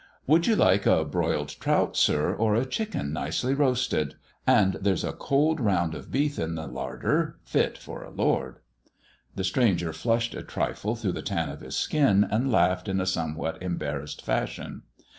"Would 0.25 0.47
you 0.47 0.55
like 0.55 0.87
a 0.87 1.05
broiled 1.05 1.49
trout, 1.59 1.95
sir, 1.95 2.33
or 2.33 2.55
a 2.55 2.65
chicken 2.65 3.13
nicely 3.13 3.53
roasted] 3.53 4.15
And 4.57 4.77
there's 4.81 5.03
a 5.03 5.13
cold 5.13 5.59
round 5.59 5.93
of 5.93 6.09
beef 6.09 6.39
in 6.39 6.55
the 6.55 6.65
larder 6.65 7.37
fit 7.45 7.77
for 7.77 8.01
a 8.01 8.09
lord." 8.09 8.55
The 9.35 9.43
stranger 9.43 9.93
flushed 9.93 10.33
a 10.33 10.41
trifle 10.41 10.95
through 10.95 11.11
the 11.11 11.21
tan 11.21 11.49
of 11.49 11.61
his 11.61 11.75
skin, 11.75 12.23
and 12.31 12.51
laughed 12.51 12.87
in 12.87 12.99
a 12.99 13.05
somewhat 13.05 13.61
embarrassed 13.61 14.25
fashion. 14.25 14.81